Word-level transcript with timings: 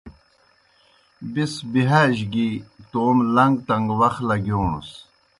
بیْس 1.33 1.53
بِہاج 1.71 2.15
گیْ 2.31 2.49
توموْ 2.91 3.25
لݩگ 3.35 3.53
تݩگ 3.67 3.87
وخ 3.99 4.15
لگِیوݨنَس۔ 4.27 4.89